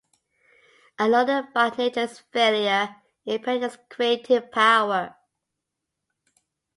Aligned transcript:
A 0.97 1.07
loner 1.07 1.47
by 1.53 1.69
nature, 1.69 1.99
his 2.07 2.17
"failure" 2.31 2.95
impaired 3.27 3.61
his 3.61 3.77
creative 3.87 4.51
power. 4.51 5.15